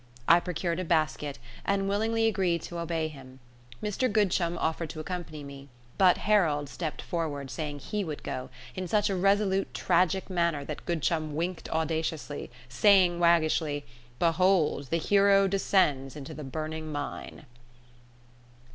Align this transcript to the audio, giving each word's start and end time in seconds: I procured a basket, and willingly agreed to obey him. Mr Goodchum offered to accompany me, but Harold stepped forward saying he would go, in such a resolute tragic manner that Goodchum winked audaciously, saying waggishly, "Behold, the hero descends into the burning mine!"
I 0.27 0.39
procured 0.39 0.79
a 0.79 0.83
basket, 0.83 1.37
and 1.63 1.87
willingly 1.87 2.25
agreed 2.25 2.63
to 2.63 2.79
obey 2.79 3.07
him. 3.07 3.39
Mr 3.83 4.11
Goodchum 4.11 4.57
offered 4.57 4.89
to 4.89 4.99
accompany 4.99 5.43
me, 5.43 5.69
but 5.99 6.17
Harold 6.17 6.69
stepped 6.69 7.03
forward 7.03 7.51
saying 7.51 7.77
he 7.77 8.03
would 8.03 8.23
go, 8.23 8.49
in 8.73 8.87
such 8.87 9.11
a 9.11 9.15
resolute 9.15 9.75
tragic 9.75 10.27
manner 10.27 10.65
that 10.65 10.87
Goodchum 10.87 11.33
winked 11.35 11.69
audaciously, 11.69 12.49
saying 12.67 13.19
waggishly, 13.19 13.85
"Behold, 14.17 14.87
the 14.89 14.97
hero 14.97 15.47
descends 15.47 16.15
into 16.15 16.33
the 16.33 16.43
burning 16.43 16.91
mine!" 16.91 17.45